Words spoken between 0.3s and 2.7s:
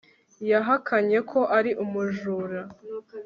yahakanye ko ari umujura